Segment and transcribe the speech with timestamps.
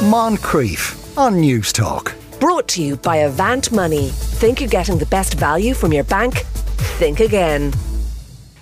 [0.00, 2.14] Moncrieff on Newstalk.
[2.40, 4.08] Brought to you by Avant Money.
[4.08, 6.38] Think you're getting the best value from your bank?
[6.96, 7.74] Think again.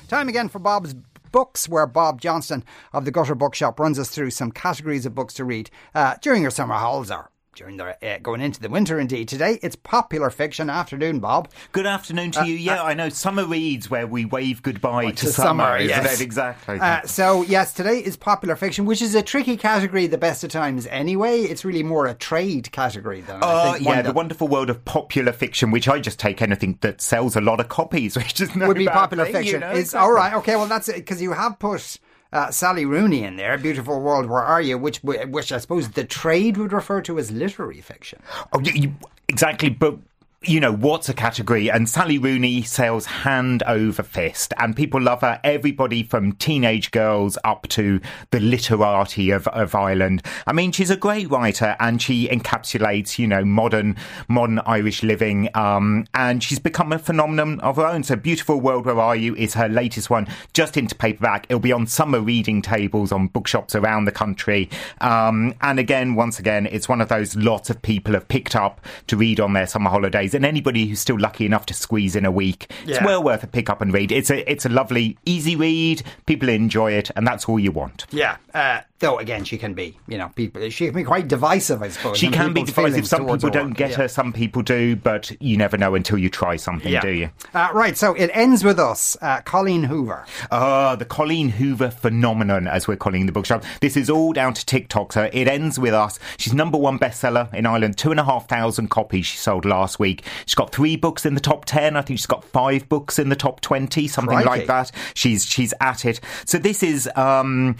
[0.08, 0.96] Time again for Bob's
[1.30, 5.32] Books, where Bob Johnston of the Gutter Bookshop runs us through some categories of books
[5.34, 9.00] to read uh, during your summer holidays or during the uh, going into the winter.
[9.00, 10.70] Indeed, today it's popular fiction.
[10.70, 11.48] Afternoon, Bob.
[11.72, 12.54] Good afternoon to Uh, you.
[12.54, 15.88] Yeah, uh, I know summer reads where we wave goodbye to, to summer, summer, isn't
[15.88, 16.20] yes.
[16.20, 16.24] it?
[16.24, 16.78] Exactly.
[16.78, 20.50] Uh, so yes, today is popular fiction, which is a tricky category the best of
[20.50, 20.86] times.
[20.86, 25.32] Anyway, it's really more a trade category than Oh yeah, the wonderful world of popular
[25.32, 28.68] fiction, which I just take anything that sells a lot of copies, which is no
[28.68, 29.60] would be popular thing, you fiction.
[29.60, 30.06] know, It's exactly.
[30.06, 30.34] all right.
[30.34, 31.96] Okay, well that's it because you have put.
[32.32, 34.76] Uh, Sally Rooney in there, Beautiful World, Where Are You?
[34.76, 38.20] Which, which I suppose the trade would refer to as literary fiction.
[38.52, 38.94] Oh, you,
[39.28, 39.96] exactly, but
[40.42, 41.68] you know what's a category?
[41.68, 45.40] And Sally Rooney sells hand over fist, and people love her.
[45.42, 50.22] Everybody from teenage girls up to the literati of, of Ireland.
[50.46, 53.96] I mean, she's a great writer, and she encapsulates, you know, modern
[54.28, 55.48] modern Irish living.
[55.54, 58.04] Um, and she's become a phenomenon of her own.
[58.04, 59.34] So, Beautiful World, Where Are You?
[59.34, 61.46] is her latest one, just into paperback.
[61.48, 64.70] It'll be on summer reading tables on bookshops around the country.
[65.00, 68.80] Um, and again, once again, it's one of those lots of people have picked up
[69.08, 70.27] to read on their summer holidays.
[70.34, 73.46] And anybody who's still lucky enough to squeeze in a week, it's well worth a
[73.46, 74.12] pick up and read.
[74.12, 76.02] It's a it's a lovely, easy read.
[76.26, 78.06] People enjoy it, and that's all you want.
[78.10, 78.36] Yeah.
[78.54, 80.68] Uh, though again, she can be, you know, people.
[80.70, 82.18] She can be quite divisive, I suppose.
[82.18, 83.06] She can be divisive.
[83.06, 83.76] Some people don't work.
[83.76, 83.96] get Yeah.
[83.98, 87.00] her, some people do, but you never know until you try something, Yeah.
[87.00, 87.30] do you?
[87.54, 87.96] Uh, right.
[87.96, 90.24] So it ends with us, uh, Colleen Hoover.
[90.50, 93.62] Ah, the Colleen Hoover phenomenon, as we're calling the bookshop.
[93.80, 95.12] This is all down to TikTok.
[95.12, 96.18] So it ends with us.
[96.36, 97.96] She's number one bestseller in Ireland.
[97.98, 100.24] Two and a half thousand copies she sold last week.
[100.46, 101.96] She's got three books in the top ten.
[101.96, 104.48] I think she's got five books in the top twenty, something Crikey.
[104.48, 104.90] like that.
[105.14, 106.20] She's she's at it.
[106.44, 107.08] So this is.
[107.14, 107.76] um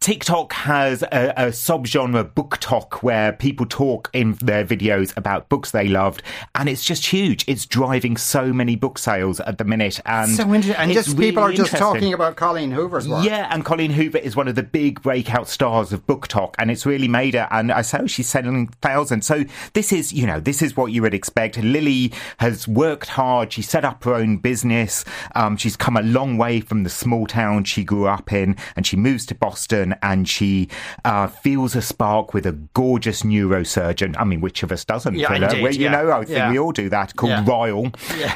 [0.00, 5.88] TikTok has a, a subgenre BookTok where people talk in their videos about books they
[5.88, 6.22] loved,
[6.54, 7.44] and it's just huge.
[7.46, 10.76] It's driving so many book sales at the minute, and So interesting.
[10.76, 13.26] And just people are just talking about Colleen Hoover's work.
[13.26, 16.86] Yeah, and Colleen Hoover is one of the big breakout stars of BookTok, and it's
[16.86, 17.46] really made her.
[17.50, 19.26] And I say she's selling thousands.
[19.26, 19.44] So
[19.74, 21.58] this is, you know, this is what you would expect.
[21.58, 23.52] Lily has worked hard.
[23.52, 25.04] She set up her own business.
[25.34, 28.86] Um, she's come a long way from the small town she grew up in, and
[28.86, 30.68] she moves to Boston, and she
[31.04, 34.14] uh, feels a spark with a gorgeous neurosurgeon.
[34.18, 35.14] I mean, which of us doesn't?
[35.16, 35.90] Yeah, indeed, Well, you yeah.
[35.92, 36.50] know, I think Yeah.
[36.50, 37.16] we all do that.
[37.16, 37.44] Called Yeah.
[37.46, 37.86] Ryle,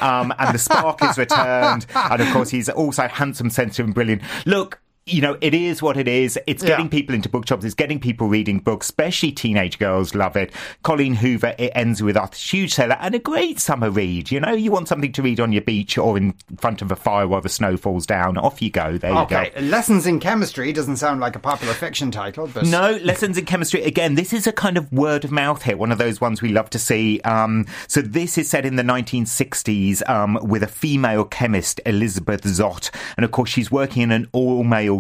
[0.01, 4.23] um, and the spark is returned, and of course he's also handsome, sensitive, and brilliant.
[4.47, 4.81] Look.
[5.07, 6.39] You know, it is what it is.
[6.47, 6.71] It's Yeah.
[6.71, 7.63] getting people into bookshops.
[7.63, 10.51] It's getting people reading books, especially teenage girls love it.
[10.83, 14.31] Colleen Hoover, it ends with a huge seller and a great summer read.
[14.31, 16.97] You know, you want something to read on your beach or in front of a
[16.97, 18.39] fire while the snow falls down.
[18.39, 18.97] Off you go.
[18.97, 19.53] There Okay.
[19.55, 19.67] you go.
[19.67, 23.83] Lessons in Chemistry doesn't sound like a popular fiction title, but No, lessons in chemistry.
[23.83, 26.49] Again, this is a kind of word of mouth hit, one of those ones we
[26.49, 27.21] love to see.
[27.27, 32.91] Um, so this is set in the 1960s um, with a female chemist, Elizabeth Zott.
[33.19, 34.29] And of course, she's working in an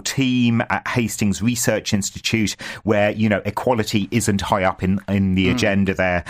[0.00, 5.50] team at Hastings Research Institute where, you know, equality isn't high up in, in the
[5.50, 6.24] agenda there.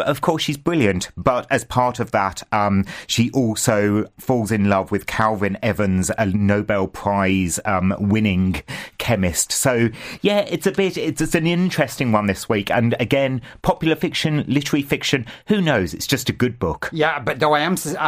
[0.00, 1.10] But of course, she's brilliant.
[1.14, 6.24] But as part of that, um, she also falls in love with Calvin Evans, a
[6.24, 8.62] Nobel Prize um, winning
[9.00, 9.50] chemist.
[9.50, 9.88] So,
[10.22, 12.70] yeah, it's a bit, it's, it's an interesting one this week.
[12.70, 15.92] And again, popular fiction, literary fiction, who knows?
[15.94, 16.88] It's just a good book.
[16.92, 18.04] Yeah, but though I am I,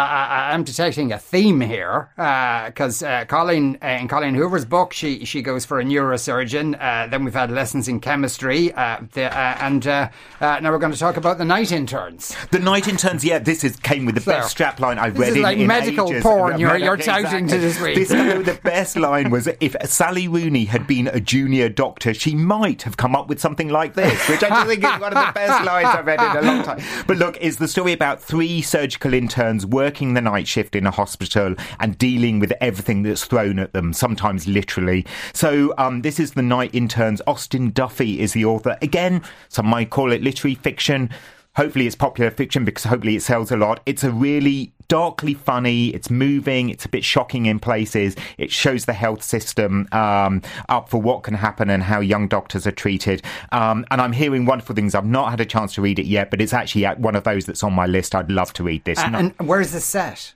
[0.51, 2.11] I- am detecting a theme here
[2.69, 6.77] because uh, Colleen uh, in Colleen Hoover's book she she goes for a neurosurgeon.
[6.81, 10.09] Uh, then we've had lessons in chemistry, uh, the, uh, and uh,
[10.41, 12.37] uh, now we're going to talk about the night interns.
[12.51, 15.37] The Night Interns, yeah, this is came with the So, best strapline I've read is
[15.37, 16.23] in, like in medical ages.
[16.23, 17.97] porn you're- you're touting to this week.
[17.97, 18.09] This,
[18.53, 22.97] the best line was if Sally Rooney had been a junior doctor, she might have
[22.97, 25.89] come up with something like this, which I think is one of the best lines
[25.89, 26.81] I've read in a long time.
[27.07, 30.91] But look, it's the story about three surgical interns working the night shift in a
[30.91, 35.07] hospital and dealing with everything that's thrown at them, sometimes literally.
[35.33, 37.23] So um, this is the night interns.
[37.27, 38.77] Austin Duffy is the author.
[38.83, 41.11] Again, some might call it literary fiction.
[41.57, 43.81] Hopefully, it's popular fiction because hopefully it sells a lot.
[43.85, 45.87] It's a really darkly funny.
[45.89, 46.69] It's moving.
[46.69, 48.15] It's a bit shocking in places.
[48.37, 52.67] It shows the health system um, up for what can happen and how young doctors
[52.67, 53.23] are treated.
[53.53, 54.95] Um, and I'm hearing wonderful things.
[54.95, 57.47] I've not had a chance to read it yet, but it's actually one of those
[57.47, 58.15] that's on my list.
[58.15, 58.99] I'd love to read this.
[58.99, 60.35] Not- and where's the set?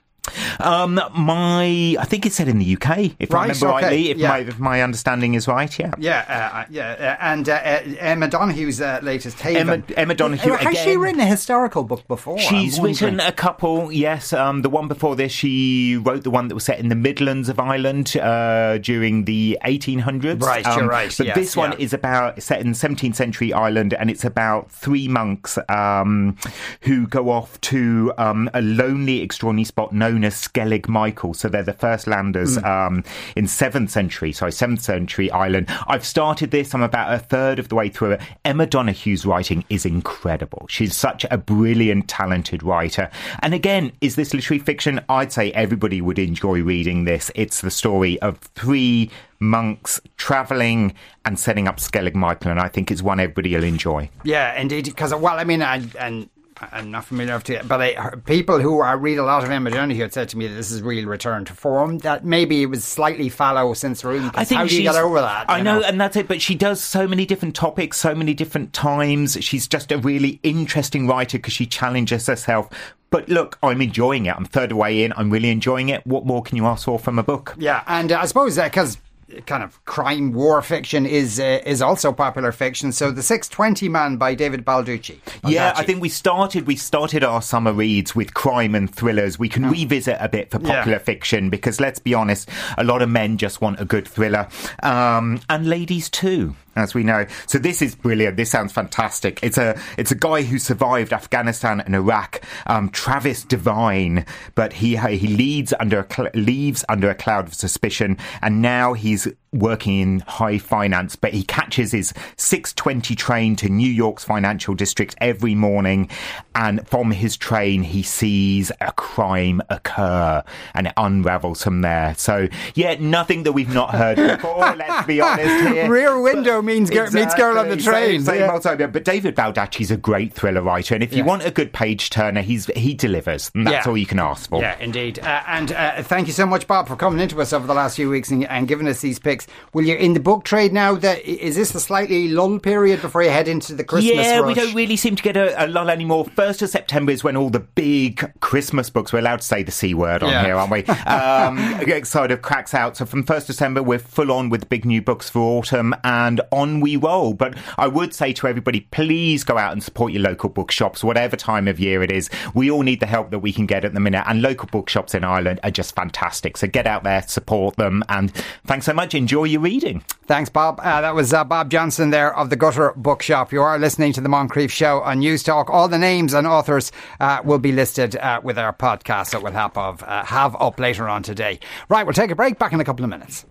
[0.59, 4.17] Um, my, I think it's set in the UK, if I remember okay, rightly, if,
[4.17, 4.29] yeah.
[4.29, 5.91] my, if my understanding is right, yeah.
[5.97, 9.69] Yeah, uh, yeah, uh, and uh, uh, Emma Donoghue's uh, latest Haven.
[9.69, 12.37] Emma- Emma Donoghue Uh, Has she written a historical book before?
[12.39, 14.33] She's written a couple, yes.
[14.33, 17.49] Um, the one before this, she wrote the one that was set in the Midlands
[17.49, 20.41] of Ireland uh, during the 1800s.
[20.41, 21.77] Right, Um, you're right, But yes, this one yeah.
[21.79, 26.37] is about set in 17th century Ireland, and it's about three monks um,
[26.81, 31.33] who go off to um, a lonely, extraordinary spot known as Skellig Michael.
[31.33, 32.65] So they're the first landers Hmm.
[32.65, 33.03] um,
[33.35, 35.67] in 7th century, sorry, 7th century Ireland.
[35.87, 36.73] I've started this.
[36.73, 38.21] I'm about a third of the way through it.
[38.45, 40.65] Emma Donoghue's writing is incredible.
[40.69, 43.09] She's such a brilliant, talented writer.
[43.41, 44.99] And again, is this literary fiction?
[45.09, 47.31] I'd say everybody would enjoy reading this.
[47.35, 49.09] It's the story of three
[49.39, 50.93] monks traveling
[51.25, 54.09] and setting up Skellig Michael, and I think it's one everybody will enjoy.
[54.23, 54.85] Yeah, indeed.
[54.85, 56.29] Because well, I mean, I, and
[56.59, 59.69] I'm not familiar with it, but I, people who I read a lot of Emma
[59.69, 61.99] Donoghue had said to me that this is real return to form.
[61.99, 64.31] That maybe it was slightly fallow since Room.
[64.33, 65.49] I think how do you get over that?
[65.49, 66.27] I you know, and that's it.
[66.27, 69.37] But she does so many different topics, so many different times.
[69.41, 72.69] She's just a really interesting writer because she challenges herself.
[73.09, 74.35] But look, I'm enjoying it.
[74.35, 75.13] I'm third way in.
[75.15, 76.05] I'm really enjoying it.
[76.05, 77.55] What more can you ask for from a book?
[77.57, 78.97] Yeah, and uh, I suppose because
[79.45, 82.91] kind of crime war fiction is uh, is also popular fiction.
[82.91, 85.19] So the Six Twenty Man by David Baldacci.
[85.45, 89.37] Yeah, I think we started we started our summer reads with crime and thrillers.
[89.37, 90.75] We can revisit a bit for Yeah.
[90.77, 94.47] popular fiction because let's be honest, a lot of men just want a good thriller,
[94.83, 96.55] um, and ladies too.
[96.77, 98.37] As we know, so this is brilliant.
[98.37, 99.39] This sounds fantastic.
[99.41, 104.25] It's a it's a guy who survived Afghanistan and Iraq, um, Travis Devine,
[104.55, 108.93] but he he leads under a cl- leaves under a cloud of suspicion, and now
[108.93, 109.27] he's
[109.57, 111.15] working in high finance.
[111.15, 116.09] But he catches his six twenty train to New York's financial district every morning,
[116.55, 120.43] and from his train he sees a crime occur,
[120.73, 122.13] and it unravels from there.
[122.17, 124.57] So yeah, nothing that we've not heard before.
[124.75, 125.89] let's be honest here.
[125.89, 128.21] Rear Window means girl- meets girl on the train.
[128.21, 128.75] Same, same Yeah.
[128.79, 128.87] yeah.
[128.87, 131.25] But David Baldacci's a great thriller writer, and if you Yeah.
[131.25, 133.51] want a good page turner, he's he delivers.
[133.55, 133.89] And that's Yeah.
[133.89, 134.61] all you can ask for.
[134.61, 135.19] Yeah, indeed.
[135.19, 137.95] Uh, and uh, thank you so much, Bob, for coming into us over the last
[137.95, 139.46] few weeks and, and giving us these picks.
[139.73, 140.95] Will you in the book trade now?
[140.95, 144.53] That is this a slightly lull period before you head into the Christmas yeah, we
[144.53, 146.25] don't really seem to get a, a lull anymore.
[146.25, 149.71] First of September is when all the big Christmas books, we're allowed to say the
[149.71, 150.45] C word on Yeah.
[150.45, 150.83] here, aren't we?
[151.07, 151.57] Um,
[152.03, 152.97] sort of cracks out.
[152.97, 156.79] So from 1st December, we're full on with big new books for autumn and on
[156.79, 157.33] we roll.
[157.33, 161.35] But I would say to everybody, please go out and support your local bookshops, whatever
[161.35, 162.29] time of year it is.
[162.53, 164.23] We all need the help that we can get at the minute.
[164.27, 166.57] And local bookshops in Ireland are just fantastic.
[166.57, 168.03] So get out there, support them.
[168.09, 168.31] And
[168.65, 169.13] thanks so much.
[169.13, 170.03] Enjoy your reading.
[170.25, 170.79] Thanks, Bob.
[170.81, 173.51] Uh, that was uh, Bob Johnston there of the Gutter Bookshop.
[173.51, 175.69] You are listening to the Moncrieff Show on Newstalk.
[175.69, 179.53] All the names and authors uh, will be listed uh, with our podcast that we'll
[179.53, 181.59] have, of, uh, have up later on today.
[181.89, 182.59] Right, we'll take a break.
[182.59, 183.45] Back in a couple of minutes.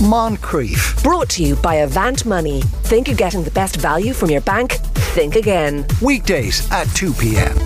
[0.00, 1.02] Moncrieff.
[1.02, 2.62] Brought to you by Avant Money.
[2.62, 4.72] Think you're getting the best value from your bank?
[5.14, 5.84] Think again.
[6.00, 7.58] Weekdays at 2 p.m.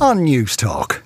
[0.00, 1.01] on Newstalk.